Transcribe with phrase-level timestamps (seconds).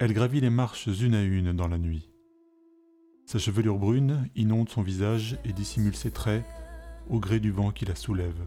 [0.00, 2.08] Elle gravit les marches une à une dans la nuit.
[3.26, 6.44] Sa chevelure brune inonde son visage et dissimule ses traits
[7.10, 8.46] au gré du vent qui la soulève.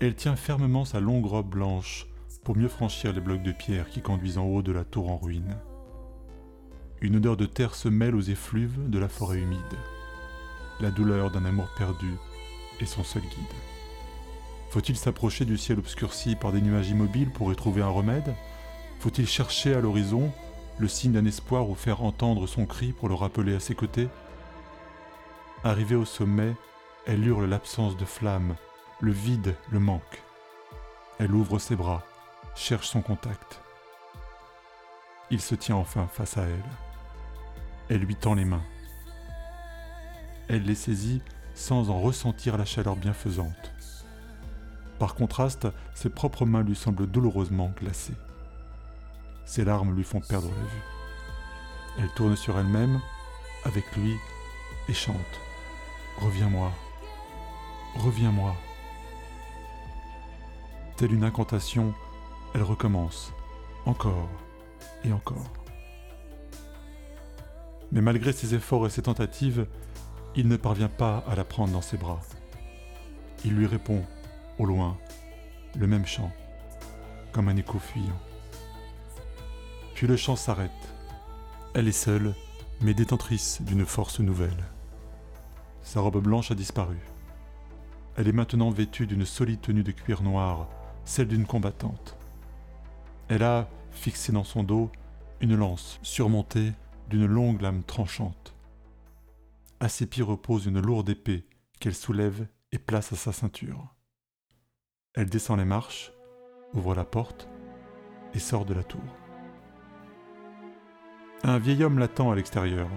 [0.00, 2.06] Elle tient fermement sa longue robe blanche
[2.44, 5.16] pour mieux franchir les blocs de pierre qui conduisent en haut de la tour en
[5.16, 5.56] ruine.
[7.00, 9.78] Une odeur de terre se mêle aux effluves de la forêt humide.
[10.80, 12.12] La douleur d'un amour perdu
[12.80, 13.56] est son seul guide.
[14.68, 18.34] Faut-il s'approcher du ciel obscurci par des nuages immobiles pour y trouver un remède?
[18.98, 20.32] Faut-il chercher à l'horizon
[20.78, 24.08] le signe d'un espoir ou faire entendre son cri pour le rappeler à ses côtés?
[25.62, 26.54] Arrivée au sommet,
[27.06, 28.56] elle hurle l'absence de flamme,
[29.00, 30.22] le vide, le manque.
[31.18, 32.04] Elle ouvre ses bras,
[32.54, 33.60] cherche son contact.
[35.30, 36.70] Il se tient enfin face à elle.
[37.88, 38.64] Elle lui tend les mains.
[40.48, 41.22] Elle les saisit
[41.54, 43.72] sans en ressentir la chaleur bienfaisante.
[44.98, 48.16] Par contraste, ses propres mains lui semblent douloureusement glacées.
[49.48, 50.82] Ses larmes lui font perdre la vue.
[51.98, 53.00] Elle tourne sur elle-même,
[53.64, 54.14] avec lui,
[54.90, 55.16] et chante⁇
[56.22, 56.70] Reviens-moi,
[57.96, 58.54] reviens-moi⁇
[60.96, 61.94] Telle une incantation,
[62.54, 63.32] elle recommence,
[63.86, 64.28] encore
[65.02, 65.50] et encore.
[67.90, 69.66] Mais malgré ses efforts et ses tentatives,
[70.36, 72.20] il ne parvient pas à la prendre dans ses bras.
[73.46, 74.04] Il lui répond,
[74.58, 74.98] au loin,
[75.74, 76.30] le même chant,
[77.32, 78.20] comme un écho fuyant.
[79.98, 80.94] Puis le chant s'arrête.
[81.74, 82.32] Elle est seule,
[82.80, 84.64] mais détentrice d'une force nouvelle.
[85.82, 86.98] Sa robe blanche a disparu.
[88.14, 90.68] Elle est maintenant vêtue d'une solide tenue de cuir noir,
[91.04, 92.16] celle d'une combattante.
[93.26, 94.88] Elle a, fixé dans son dos,
[95.40, 96.74] une lance surmontée
[97.10, 98.54] d'une longue lame tranchante.
[99.80, 101.44] À ses pieds repose une lourde épée
[101.80, 103.96] qu'elle soulève et place à sa ceinture.
[105.14, 106.12] Elle descend les marches,
[106.72, 107.48] ouvre la porte
[108.32, 109.02] et sort de la tour.
[111.44, 112.88] Un vieil homme l'attend à l'extérieur.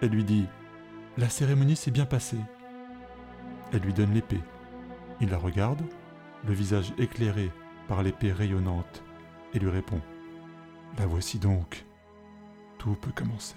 [0.00, 0.42] Elle lui dit⁇
[1.16, 2.36] La cérémonie s'est bien passée⁇
[3.72, 4.40] Elle lui donne l'épée.
[5.20, 5.82] Il la regarde,
[6.46, 7.50] le visage éclairé
[7.88, 9.02] par l'épée rayonnante,
[9.54, 9.96] et lui répond⁇
[10.98, 11.84] La voici donc,
[12.78, 13.56] tout peut commencer.